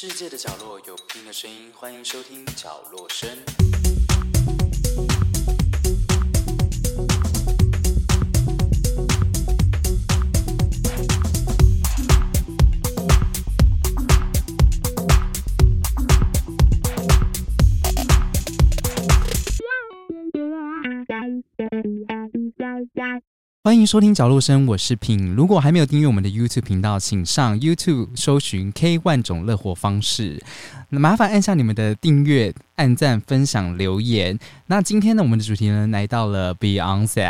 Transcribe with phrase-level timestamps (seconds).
[0.00, 3.28] 世界的角落有不同的声音，欢迎收听角落声。
[23.68, 25.34] 欢迎收听角落声，我是品。
[25.34, 30.42] 如果还没有订阅我们的 YouTube 频道，请上 YouTube 搜寻 K 万种乐活方式。
[30.88, 34.38] 那麻烦按下你们的订阅、按赞、分享、留言。
[34.68, 37.26] 那今天呢，我们的主题呢来到了 Beyonce，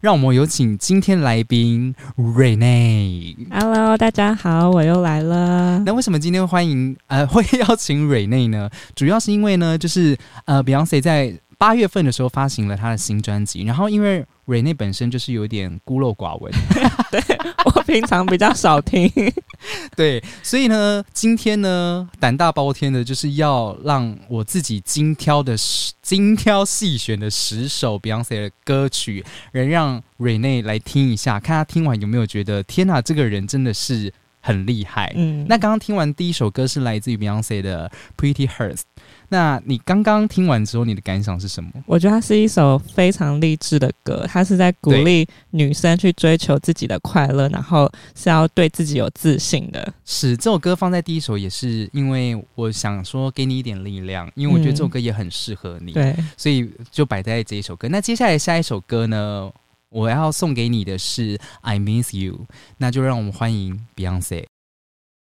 [0.00, 3.36] 让我们有请今天来宾 Rene。
[3.52, 5.78] Hello，大家好，我又来了。
[5.86, 8.68] 那为什么今天欢迎呃 会邀请 Rene 呢？
[8.96, 16.52] 主要是因为呢，就是呃 Beyonce 在八月份的时候发行了他的新专辑，然后因为瑞内本身就是有点孤陋寡闻，
[17.10, 17.20] 对
[17.64, 19.10] 我平常比较少听，
[19.96, 25.56] 对，所以呢，今天呢，胆大包天的就是要让我自己精挑的
[26.00, 34.12] 精挑细选的十首 Beyonce 的歌曲，能让瑞内来听一下，看他听完有没有觉得天哪，这个人真的是
[34.46, 35.12] 很厉害。
[35.16, 38.82] 嗯，那刚刚听完第一首歌是来自于 Beyonce 的 Pretty Hurts。
[39.28, 41.70] 那你刚刚听完之后，你的感想是什么？
[41.84, 49.92] 我觉得它是一首非常励志的歌，它是在鼓励女生去追求自己的快乐，然后是要对自己有自信的。
[50.04, 57.88] 是这首歌放在第一首，也是因为我想说给你一点力量，因为我觉得这首歌也很适合你，对，所以就摆在这一首歌。
[57.88, 59.50] 那接下来下一首歌呢，
[59.90, 62.34] 我要送给你的是《I Miss You》，
[62.78, 64.44] 那就让我们欢迎 Beyonce。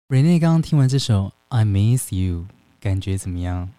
[0.10, 2.40] Rene 刚刚听完这首《I Miss You》，
[2.80, 3.70] 感觉怎么样？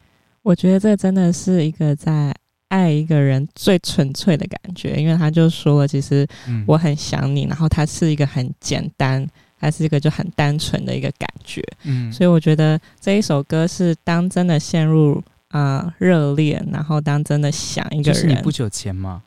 [0.43, 2.35] 我觉得这真的是一个在
[2.69, 6.27] 爱一个人最纯粹的感觉，因为他就说了，其实
[6.67, 11.62] 我很想你，然后它是一个很简单，还是一个就很单纯的一个感觉。
[11.85, 18.21] 嗯，所以我觉得这一首歌是当真的陷入啊热恋，然后当真的想一个人。
[18.21, 19.23] 是你不久前吗？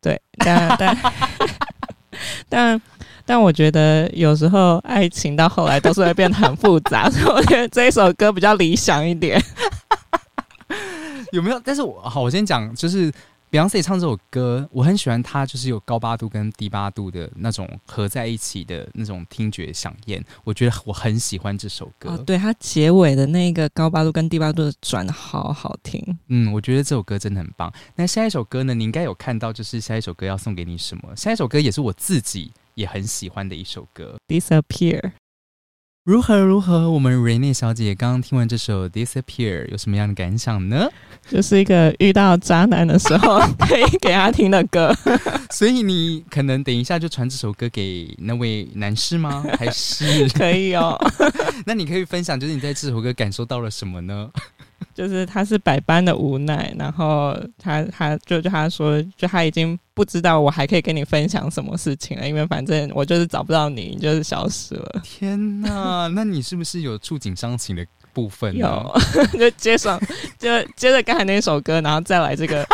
[0.00, 0.96] 对，但但
[2.48, 2.82] 但
[3.26, 9.42] 但我觉得有时候爱情到后来都是会变得很复杂，所以我觉得这一首歌比较理想一点。
[11.32, 11.60] 有没有？
[11.62, 13.12] 但是我好，我先讲，就是
[13.50, 20.22] Beyonce 唱这首歌，我很喜欢它，就是有高八度跟低八度的那种合在一起的那种听觉响应。
[20.44, 22.16] 我觉得我很喜欢这首歌。
[22.18, 26.02] 对它结尾的那个高八度跟低八度的转，好好听。
[26.26, 27.72] 嗯，我觉得这首歌真的很棒。
[27.96, 28.74] 那下一首歌呢？
[28.74, 31.16] 你应该有看到，就是下一首歌要送给你什么？
[31.16, 35.12] 下一首歌也是我自己也很喜欢的一首歌，Disappear。
[36.08, 36.90] 如何如何？
[36.90, 40.88] 我们 Rene 小姐刚刚听完这首 Disappear，有什么样的感想呢？
[41.28, 44.90] 就是一个遇到渣男的时候 可以给他听的歌。
[45.52, 49.44] 所以你可能等一下就传这首歌给那位男士吗？
[49.58, 50.98] 还是可以哦？
[51.66, 54.30] 那你可以分享，就是你在这首歌感受到了什么呢？
[54.98, 65.00] 就是他是百般的无奈，然后他他就就他说，就他已经不知道我还可以跟你分享什么事情了，因为反正我就是找不到你，你就是消失了。
[65.04, 68.52] 天哪，那你是不是有触景伤情的部分？
[68.56, 69.00] 有，
[69.38, 70.00] 就接上
[70.36, 72.66] 就接着刚才那首歌，然后再来这个。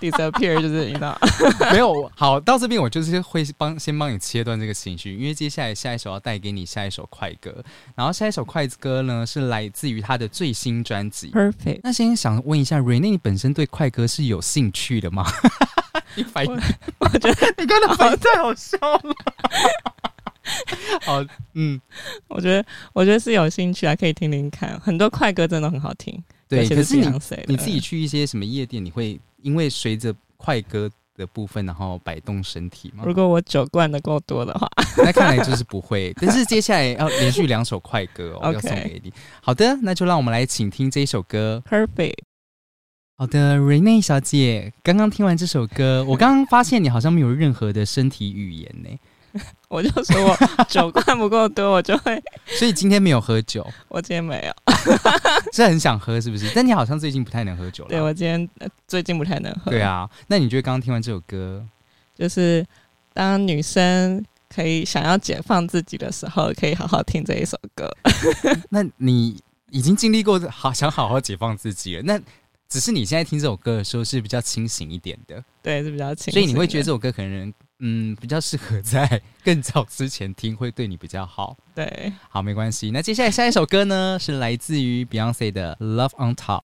[0.00, 1.16] Disappear 就是你知道
[1.70, 7.54] 没有好到这边我就是会帮先帮你切断这个情绪，因为接下来下一首要带给你下一首快歌，
[7.94, 11.80] 然后下一首快歌呢是来自于他的最新专辑 Perfect。
[11.82, 15.24] 那先想问一下 Rene，你本身对快歌是有兴趣的吗？
[16.14, 16.52] 你反应，
[16.98, 19.14] 我觉得你刚才反应太好笑了。
[21.02, 21.24] 好，
[21.54, 21.80] 嗯，
[22.28, 26.22] 我觉得我觉得是有兴趣啊，可以听听看，很多快歌真的很好听。
[26.50, 27.06] 对，可是你
[27.46, 29.18] 你自己去一些什么夜店，你会？
[29.42, 33.04] 因为随着快歌的部分，然后摆动身体吗。
[33.06, 34.68] 如果我酒灌的够多的话，
[34.98, 36.12] 那看来就是不会。
[36.20, 39.12] 但是接下来要连续两首快歌哦，要送给你。
[39.40, 41.62] 好的，那就让我们来请听这一首歌。
[41.66, 42.18] Perfect。
[43.16, 48.88] 好的，Rene 小姐，刚刚听完这首歌，我刚刚发现你好像没有任何的身体语言呢。
[49.68, 50.36] 我就说我
[50.68, 52.20] 酒灌不够多，我就会。
[52.58, 53.66] 所以今天没有喝酒。
[53.88, 54.52] 我今天没有，
[55.52, 56.50] 是很想喝，是不是？
[56.54, 57.90] 但你好像最近不太能喝酒了。
[57.90, 58.48] 对，我今天
[58.88, 59.70] 最近不太能喝。
[59.70, 61.64] 对啊，那你觉得刚刚听完这首歌，
[62.16, 62.66] 就是
[63.12, 64.24] 当女生
[64.54, 67.88] 可以想要解放自己的时候，可以好好听这一首歌。
[68.70, 69.40] 那你
[69.70, 72.20] 已经经历过好想好好解放自己了，那
[72.68, 75.42] 只是你现在听这首歌的时候是比较清醒一点的。
[75.62, 76.32] 对，是比较清。
[76.32, 77.52] 所以你会觉得这首歌可能。
[77.80, 81.56] 嗯，比较适合在 更早之前听，会对你比较好。
[81.74, 82.90] 对，好，没关系。
[82.90, 86.58] 那接下来下一首歌呢，是来自于 Beyonce 的《Love on Top》。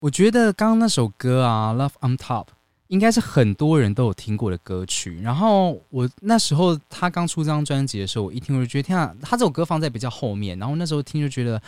[0.00, 2.46] 我觉得刚刚那首歌啊，《Love on Top》
[2.88, 5.20] 应该是很多人都有听过的歌曲。
[5.20, 10.58] 然后我那时候他刚出这张专辑的时候，我一听我就觉得天啊，他这首歌放在比较后面。
[10.58, 11.60] 然后那时候听就觉得。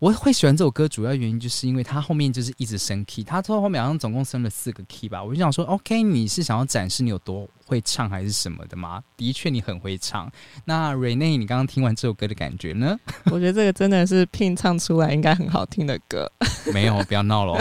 [0.00, 5.20] 我会喜欢这首歌，主要原因就是因为它后面就是一直升 key，它到后面好像总共升了四个 key 吧。
[5.20, 9.02] 我就想说，OK，你是想要展示你有多会唱还是什么的吗？
[9.16, 10.30] 的确，你很会唱。
[10.64, 12.96] 那 Rene，你刚刚听完这首歌的感觉呢？
[13.32, 16.30] 我觉得这个真的是拼唱出来应该很好听的歌。
[16.72, 17.58] 没有，不要闹了。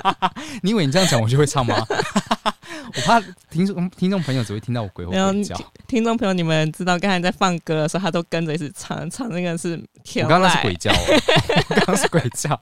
[0.62, 1.74] 你以为你这样讲我就会唱吗？
[2.96, 3.20] 我怕
[3.50, 5.56] 听众听众朋友只会听到我鬼吼鬼叫。
[5.86, 10.92] 听众朋友，你们知道刚才在放歌的时候，他都跟着一起唱，唱那个是天我刚刚是鬼叫，
[11.70, 12.60] 刚刚是鬼叫。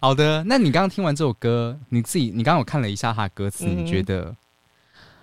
[0.00, 4.34] 好的，那你刚刚听完这首歌，你自己你刚刚我看了一下他的歌词，你觉得？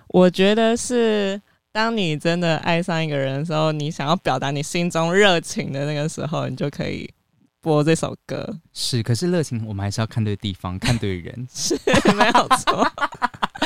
[0.08, 1.40] 我觉得是，
[1.72, 7.08] 当你真的爱上一个人的时候，你想要表达你心中热情的那个时候，你就可以。
[7.62, 11.78] 播这首歌是，可是热情我们还是要看对地方，看对人， 是
[12.14, 12.90] 没有错。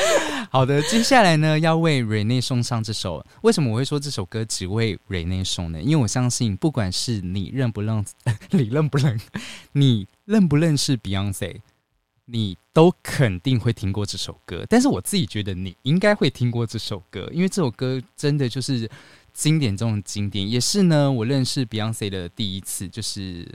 [0.51, 3.25] 好的，接下来呢，要为瑞内送上这首。
[3.41, 5.81] 为什么我会说这首歌只为瑞内送呢？
[5.81, 8.05] 因为我相信，不管是你认不认，
[8.51, 9.19] 你认不认，
[9.73, 11.57] 你认不认识 Beyonce，
[12.25, 14.65] 你都肯定会听过这首歌。
[14.69, 18.89] 但是我自己觉得，你应该会听过这首歌，因为这首歌真的就是
[19.33, 23.47] 经典中的经典，也是呢，我认识 Beyonce 的第一次，就是。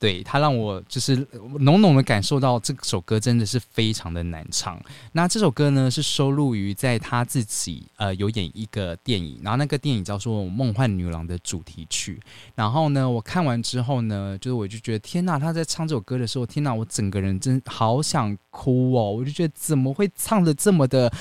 [0.00, 1.16] 对他让我就是
[1.58, 4.80] 浓浓的感受到这首歌真的是非常的难唱。
[5.12, 12.20] 那这首歌呢是收录于在他自己呃有演一个电影，然后那个电影叫做《梦幻女郎》的主题曲。
[12.54, 19.10] 然后呢，我看完之后呢，就是我就觉得天呐，他在唱这首歌的时候，天呐，我整个人真好想哭哦！
[19.10, 21.12] 我就觉得怎么会唱的这么的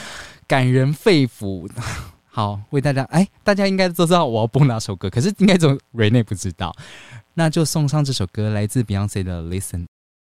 [0.46, 1.68] 感人肺腑？
[2.30, 6.72] 好，为大家哎，大家应该都知道我要播哪首歌，可是应该总瑞内不知道。
[7.39, 9.81] 那就送上这首歌，来自 Beyonce 的《Listen》。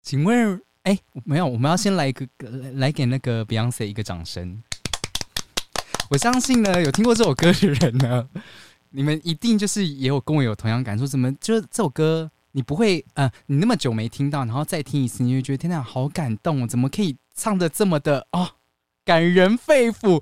[0.02, 2.26] 请问，哎，没有，我们要先来一个，
[2.74, 4.60] 来给那个 Beyonce 一个掌声。
[6.10, 8.28] 我相信呢，有听过这首歌的人呢，
[8.90, 11.06] 你们一定就是也有跟我有同样感受。
[11.06, 16.66] 怎么，就是这首歌你不会，呃，你那么久没听到，然后再听一次，你会觉得天哪，好感动！
[16.66, 18.50] 怎么可以唱的这么的哦，
[19.04, 20.20] 感人肺腑？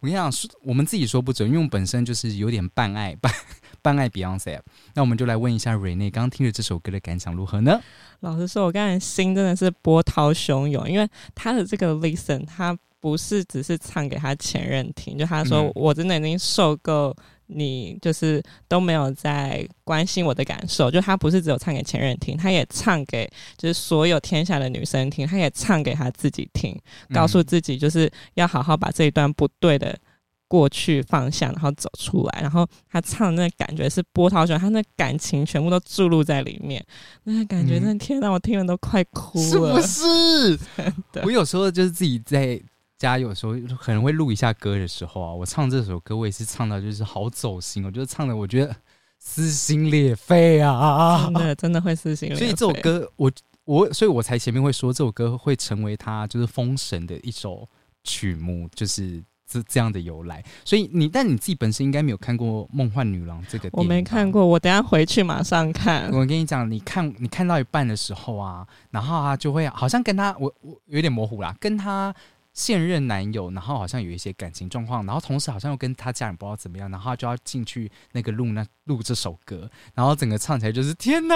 [0.00, 3.32] 我跟你讲，我们自己说不准，因为我本身就是有点半爱半。
[3.88, 4.60] 半爱 Beyonce，
[4.92, 7.80] 那我们就来问一下 Rene，刚刚听了这首歌的感想如何呢？
[8.20, 23.26] 老实说，我刚才心真的是波涛汹涌，因为他的这个 Listen，他不是只是唱给他前任听，就他说我真的已经受够你，就是都没有在关心我的感受，就他不是只有唱给前任听，他也唱给
[23.56, 26.78] 就是所有天下的女生听，他也唱给他自己听，
[27.14, 29.98] 告诉自己就是要好好把这一段不对的。
[30.48, 36.82] 过去方向，然后走出来，然后他唱的那感觉是波涛汹，他那感情全部都注入在里面，
[37.24, 40.58] 那感觉真的天哪，我听了都快哭了，是不是？
[41.22, 42.58] 我有时候就是自己在
[42.96, 48.74] 家，有时候可能会录一下歌的时候啊，我唱这首歌，我也是唱到就是好走心，我觉得唱的我觉得
[49.18, 52.46] 撕心裂肺啊，真的真的会撕心裂肺。
[52.46, 53.30] 所以这首歌，我
[53.64, 57.68] 我所以我才前面会说这首歌会成为他就是封神的一首
[58.02, 59.22] 曲目，就是。
[59.48, 66.10] 这这样的由来，所以你但你自己本身应该没有看过《梦幻女郎》这个，我没看过，我等下回去马上看。
[66.12, 72.14] 我跟你讲，你看你看到一半的时候啊，然后他就会好像跟他我我有点模糊啦，跟他
[72.52, 81.34] 现任男友，然后好像有一些感情状况，然后同时好像又跟他家人不知道怎么样，然后就要进去那个录那录这首歌，然后整个唱起来就是天哪，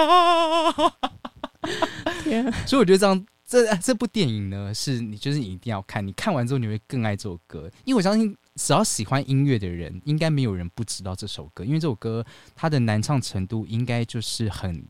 [2.23, 2.51] 天！
[2.67, 3.25] 所以我觉得这样。
[3.45, 14.85] 这这部电影呢，是你就是你一定要看，你看完之后你会更爱这首歌，因为我相信只要喜欢音乐的人，应该没有人不知道这首歌，因为这首歌它的难唱程度应该就是很。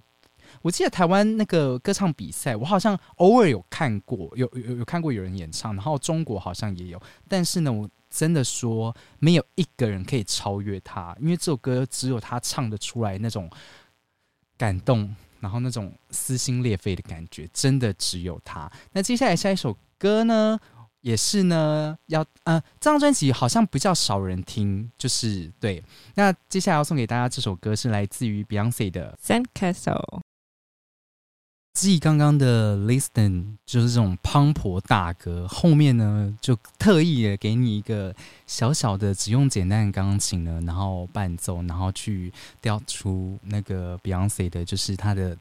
[0.61, 13.49] 我记得台湾那个歌唱比赛，我好像偶尔有看过，有有有看过有人演唱，然后中国好像也有，但是呢，我真的说没有一个人可以超越他，因为这首歌只有他唱得出来那种
[14.55, 15.13] 感动。
[15.43, 18.71] 然后那种撕心裂肺的感觉，真的只有他。
[18.93, 20.57] 那接下来下一首歌呢，
[21.01, 25.83] 也是呢，要呃，这张专辑好像比较少人听，就是对。
[26.15, 30.19] 那接下来要送给大家这首歌是来自于 Beyonce 的《Sand Castle》。
[31.73, 38.15] 继刚刚的 Listen 就是这种磅礴大歌，后面呢就特意的给你一个
[38.45, 45.35] 小小的，只用简单的钢琴呢，然后伴奏，然后去调出那个 Beyonce 的，就是他的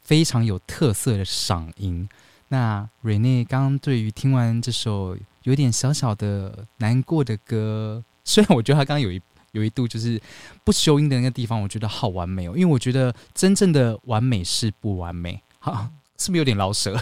[0.00, 2.08] 非常有特色的嗓音。
[2.48, 10.22] 那 Rene 刚刚对于听完这首有点小小的难过的歌，虽然我觉得他刚刚有一有一度就是
[10.62, 15.42] 不修音的那个地方，我觉得好完美哦，因为我觉得真正的完美是不完美。
[15.64, 16.94] 好，是不是有点老舍？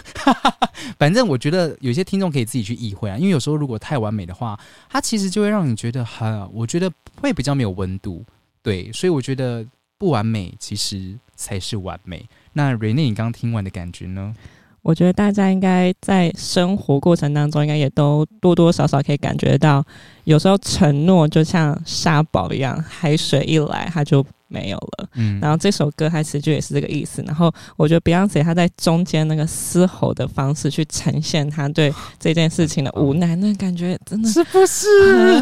[0.97, 4.57] 反正我觉得有些听众可以自己去意会啊，因为有时候如果太完美的话，
[4.89, 6.89] 它其实就会让你觉得很，我觉得
[7.21, 8.23] 会比较没有温度。
[8.61, 9.65] 对，所以我觉得
[9.97, 12.25] 不完美其实才是完美。
[12.53, 14.33] 那瑞内，你刚刚听完的感觉呢？
[14.81, 19.85] 我觉得大家应该在生活过程当中，应该也都多多少少可以感觉到，
[20.23, 25.09] 有时候承诺就像沙堡一样，海水一来它就没有了。
[25.15, 27.23] 嗯，然后这首歌它其实就也是这个意思。
[27.25, 34.87] 然后我觉得 Beyonce 他在中间那个嘶吼的方式去呈现他对这件事情的无奈，那感觉真的是不是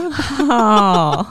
[0.09, 1.29] 很好？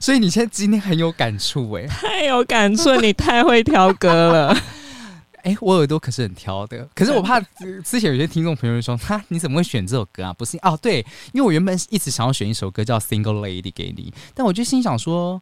[0.00, 4.56] 所以你现在今天很有感触哎，太有感触，你太会挑歌了。
[5.44, 7.38] 哎，我耳朵可是很挑的，可是我怕
[7.84, 10.32] 之前有些听众朋友说，哈，你怎么会选这首歌啊？
[10.32, 15.40] 不是哦，对，因为我原本一直想要选一首歌叫《Single Lady》给你，但我就心想说，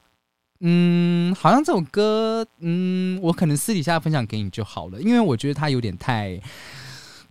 [0.63, 6.41] 嗯，好像这首歌，嗯，我可能私底下分享给你就好了，因为我觉得它有点太。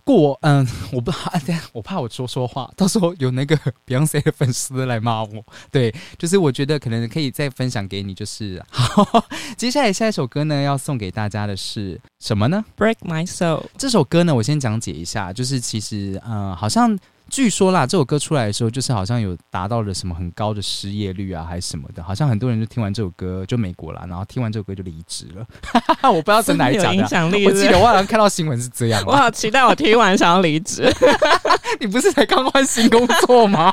[0.04, 1.40] 过嗯，我不怕，
[1.72, 5.44] 我怕我说说话，到时候有那个 Beyonce 的粉丝来骂我。
[5.70, 9.24] 对，就是我觉得可能可以再分享给你，就是好。
[9.56, 16.98] 接下来下一首歌呢，要送给大家的是什么呢？Break My Soul 这首歌呢，我先讲解一下，就是其实嗯，好像。
[17.32, 22.02] 据说啦，这首歌出来的时候，就是好像有达到了什么很高的失业率啊，还是什么的。
[22.02, 25.46] 好像很多人就听完这首歌，就美国啦，然后听完这首歌就离职了。
[26.12, 26.94] 我不知道是哪一讲
[27.30, 29.02] 的，我记得我好像看到新闻是这样。
[29.06, 30.92] 我好期待我听完想要离职。
[31.80, 33.72] 你不是才刚换新工作吗？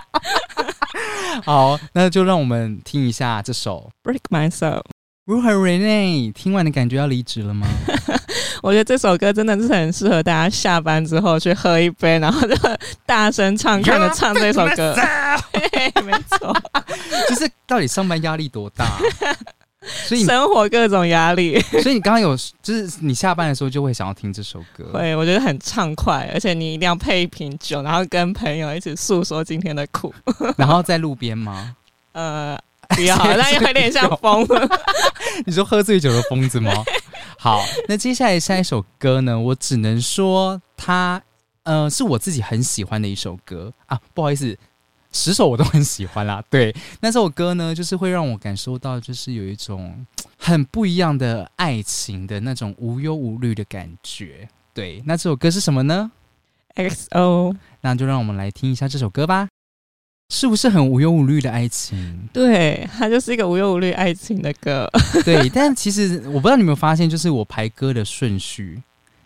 [1.44, 4.78] 好，那就让我们听一下这首《Break My Soul》。
[5.26, 6.32] 如何，Rene？
[6.32, 7.68] 听完的感觉要离职了吗？
[8.62, 12.56] 我觉得这首歌真的是很适合大家下班之后去喝一杯，然后就
[13.06, 14.96] 大声唱，看着唱这首歌。
[16.04, 16.56] 没错，
[17.28, 18.86] 就是到底上班压力多大？
[20.06, 21.60] 所以生活各种压力。
[21.82, 24.84] 所以你刚刚有，就是你下班的时候就会想要听这首歌。
[24.94, 30.14] 对，我觉得很畅快，而且你一定要配一瓶酒，然后跟朋友一起诉说今天的苦。
[30.58, 31.76] 然后在路边吗？
[32.12, 32.58] 呃，
[32.90, 34.70] 不要， 那有点像疯了。
[35.46, 36.72] 你说喝醉酒的疯子吗？
[37.38, 39.40] 好，那接下来下一首歌呢？
[39.40, 41.22] 我只能说，它
[41.64, 44.00] 呃是我自己很喜欢的一首歌啊。
[44.14, 44.58] 不好意思，
[45.14, 46.44] 十首我都很喜欢啦。
[46.50, 50.06] 对，那这首歌呢，就是会让我感受到，就是有一种
[50.38, 54.50] 很不一样的爱情的那种无忧无虑的感觉。
[54.74, 56.12] 对，那这首歌是什么呢
[56.76, 59.48] ？XO，那就让我们来听一下这首歌吧。
[60.30, 61.98] 是不是很无忧无虑的爱情？
[62.32, 64.90] 对，它就是一个无忧无虑爱情的歌。
[65.26, 68.82] 对，但其实我不知道你有没有发现，就是我排歌的顺序，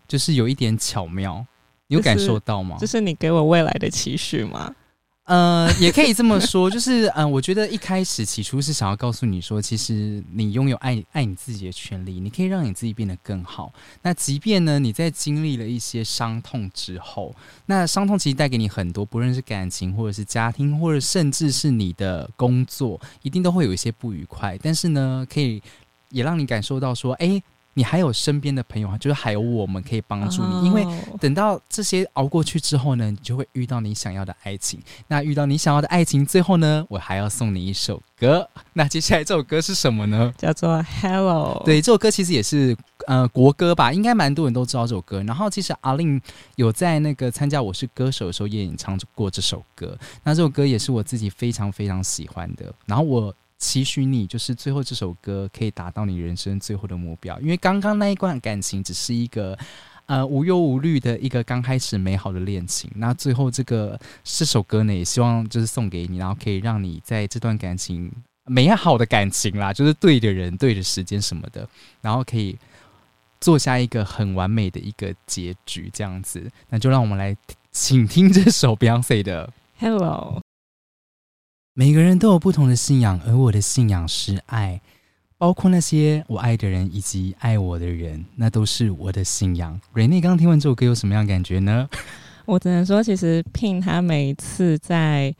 [0.08, 1.46] 就是有一点巧妙，
[1.88, 2.78] 你有感受到吗？
[2.80, 4.74] 这是你给我未来的期许吗？
[5.26, 13.74] 呃，也可以这么说， 就是嗯，我觉得一开始起初是想要告诉你说，其实你拥有爱爱你自己的权利，你可以让你自己变得更好。
[14.02, 17.34] 那即便呢，你在经历了一些伤痛之后，
[17.68, 24.58] 那伤痛其实带给你很多，不论是感情，或者是家庭，或者甚至是你的工作，一定都会有一些不愉快。
[24.62, 25.64] 但是呢，可以
[26.10, 27.42] 也让你感受到说，哎。
[27.76, 30.86] 你还有身边的朋友啊，就是还有我们可以帮助你，因为
[31.20, 34.80] 等到这些熬过去之后呢，你就会遇到你想要的爱情。
[35.08, 38.48] 那遇到你想要的爱情，最后呢，我还要送你一首歌。
[38.74, 40.32] 那接下来这首歌是什么呢？
[40.38, 41.60] 叫做《Hello》。
[41.66, 42.78] 对，这首歌其实也是
[43.08, 45.24] 呃国歌吧，应该蛮多人都知道这首歌。
[45.24, 46.22] 然后其实阿令
[46.56, 49.98] 有在那个参加《我是歌手》的时候也演唱过这首歌。
[50.24, 52.72] 那这首歌也是我自己非常非常喜欢的。
[52.86, 53.34] 然后我。
[53.64, 59.58] 期许你就是最后这首歌可以达到你人生最后的目标，因为刚刚那一段感情只是一个
[60.08, 62.92] 呃无忧无虑的一个刚开始美好的恋情。
[62.96, 68.12] 那最后这个这首歌呢，也希望就是送给你，然后可以让你在这段感情
[68.46, 71.66] 美好的感情啦，就是对的人、对的时间什么的，
[72.02, 72.58] 然后可以
[73.40, 76.52] 做下一个很完美的一个结局，这样子。
[76.68, 77.34] 那就让我们来
[77.72, 80.43] 请听这首 Beyonce 的 Hello。
[81.76, 84.80] 每个人都有不同的信仰，而我的信仰是爱，
[85.40, 89.82] 包括那些我爱的人以及爱我的人，那都是我的信仰。
[89.92, 91.90] 瑞内刚听完这首歌有什么样感觉呢？
[92.46, 95.34] 我只能说，其实 Pin 他每一次在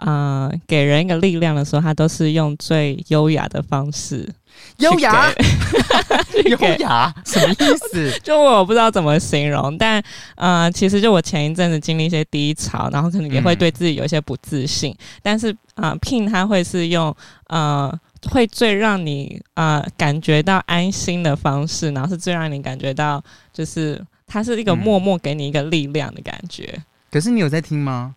[0.00, 4.28] 啊给人一个力量的时候，他都是用最优雅的方式。
[4.78, 5.32] 优雅，
[6.44, 8.10] 优雅什么意思？
[8.22, 10.02] 就我不知道怎么形容，但
[10.34, 17.14] 呃，其实就我前一阵子经历一些低潮，然后可能也会对自己有一些不自信，但是啊，Pin 他会是用
[17.46, 17.96] 呃，
[18.30, 26.82] 会最让你啊感觉到安心的方式，然后是最让你感觉到就是他是一个默默给你一个力量的感觉。
[27.10, 28.14] 可是你有在听吗？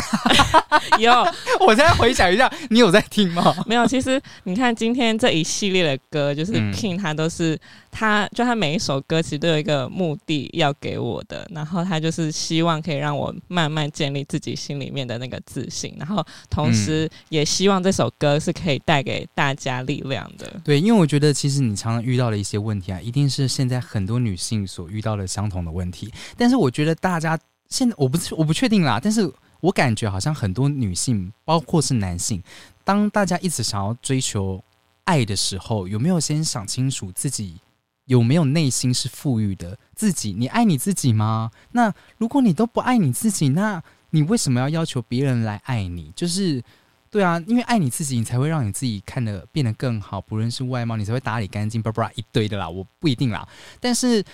[0.98, 1.12] 有，
[1.66, 3.54] 我再回想一下，你有在听吗？
[3.66, 3.86] 没有。
[3.86, 7.58] 其实你看今天这一系列的歌，就是 King 他都是
[7.90, 20.60] 他，就他每一首歌其实都有一个目的要给我的，然后他就是希望可以让我慢慢建立自己心里面的那个自信，然后同时也希望这首歌是可以带给大家力量的。
[20.64, 27.38] 对，因为我觉得其实你常常遇到的一些问题啊，一定是现在很多女性所遇到的相同的问题，但是我觉得大家
[27.68, 29.30] 现在我不我不确定啦，但是。
[29.60, 32.42] 我感觉好像很多女性，包括是男性，
[32.84, 34.62] 当大家一直想要追求
[35.04, 37.60] 爱的时候，有没有先想清楚自己
[38.04, 39.78] 有没有内心是富裕的？
[39.94, 41.50] 自己，你爱你自己吗？
[41.72, 46.12] 那如果你都不爱你自己，那你为什么要要求别人来爱你？
[46.14, 46.62] 就是
[47.10, 52.68] 对啊，因为爱你自己，你才会让你自己看得变得更好，不论是外貌，你才会打理干净，叭叭一堆的啦。
[52.68, 53.46] 我不一定啦，
[53.80, 54.24] 但是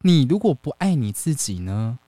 [0.00, 1.98] 你如果不爱你自己呢？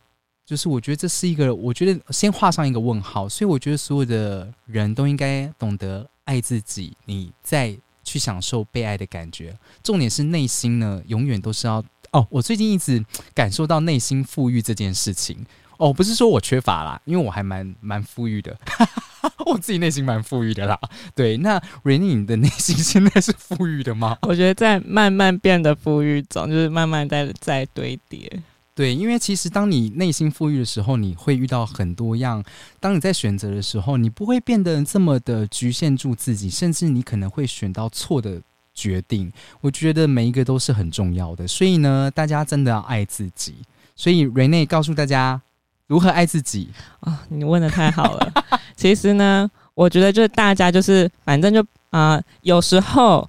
[0.46, 9.52] 就是我觉得这是一个，我觉得先画上一个问号，所以我觉得所有的人都应该懂得爱自己，你再去享受被爱的感觉。
[9.82, 12.24] 重点是内心呢，永远都是要哦。
[12.30, 15.44] 我最近一直感受到内心富裕这件事情
[15.78, 18.56] 哦，不是说我缺乏啦，因为我还蛮蛮富裕的，
[19.44, 20.78] 我自己内心蛮富裕的啦。
[21.16, 24.16] 对，那 Rainy 的内心现在是富裕的吗？
[24.22, 28.40] 我觉得在慢慢变得富裕中，就是慢慢在在堆叠。
[28.76, 32.44] 对，因为其实当你内心富裕的时候，你会遇到很多样。
[32.78, 38.38] 当你在选择的时候，你不会变得这么的局限住自己，甚至你可能会选到错的
[38.74, 39.32] 决定。
[39.62, 43.54] 我觉得每一个都是很重要的，所以呢，大家真的要爱自己。
[43.96, 45.40] 所以 Rene 告诉大家
[45.86, 46.68] 如何爱自己
[47.00, 47.24] 啊！
[47.30, 48.30] 你问的太好了。
[48.76, 53.26] 其实呢，我觉得就是大家就是反正就啊，有时候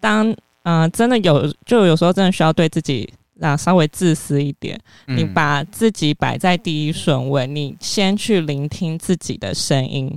[0.00, 3.10] 当啊真的有，就有时候真的需要对自己。
[3.42, 10.16] 那稍微自私一点，你把自己摆在第一顺位，你先去聆听自己的声音，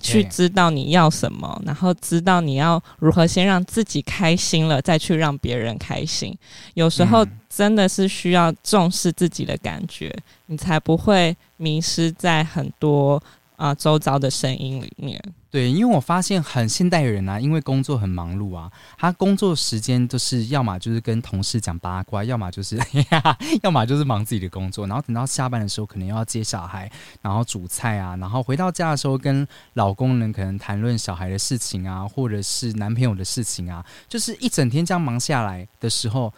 [0.00, 6.36] 去知道你要什么，然后知道你要如何先让自己开心了，再去让别人开心。
[6.74, 10.12] 有时候真的是需要重视自己的感觉，
[10.46, 13.22] 你才不会迷失在很多
[13.54, 15.22] 啊周遭的声音里面。
[15.50, 22.78] 对，因为我发现很现代人啊，因为工作很忙碌啊，他工作时间都是要么就是跟同事讲八卦，要么就是
[23.64, 26.90] 要么就是忙自己的工作，然后等到下班的时候，可能要接小孩，
[27.22, 36.30] 然后煮菜啊，然后回到家的时候跟老公呢可能谈论小孩的事情啊，或者是男朋友的事情啊，就是一整天这样忙下来的时候，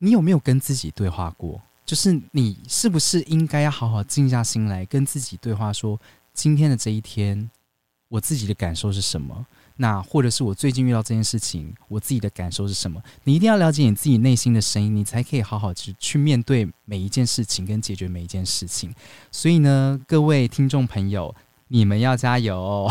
[0.00, 1.62] 你有没有跟自己对话过？
[1.86, 5.98] 就是你是不是应该要好好静下心来跟自己对话，说
[6.34, 7.50] 今天的这一天。
[8.08, 9.46] 我自己的感受是什么？
[9.76, 13.02] 那或者是我最近遇到这件事情，我自己的感受是什么？
[13.24, 18.94] 你一定要了解你自己内心的声音，你才可以好好去去面对每一件事情，跟解决每一件事情。
[19.32, 21.34] 所以呢，各位听众朋友，
[21.68, 22.88] 你们要加油！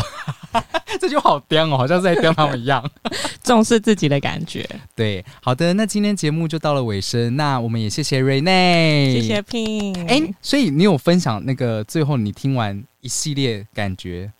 [1.00, 2.88] 这就好颠哦，好像在颠他们一样，
[3.42, 4.68] 重视自己的感觉。
[4.94, 10.06] 对，好的，那今天节目就到了尾声，那我们也谢谢瑞内，谢谢 Pin。
[10.06, 14.32] 哎，所以你有分享那个最后你听完一系列感觉？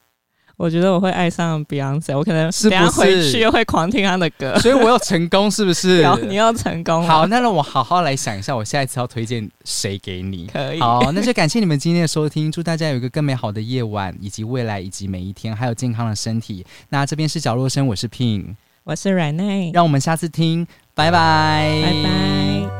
[0.56, 6.06] 我觉得我会爱上 Beyonce，我可能等下回去又会狂听他的歌，所以我要成功，是不是？
[6.28, 7.06] 你要成功。
[7.06, 10.46] 好，那让我好好来想一下，我下一次要推荐谁给你？
[10.46, 10.80] 可以。
[10.80, 16.64] 好，那就感谢你们今天的收听，祝大家有一个更美好的夜晚，以及未来，以及每一天，还有健康的身体。
[16.88, 22.73] 那这边是角落声，我是 Pin，我是 Rene，让我们下次听，拜拜，拜拜。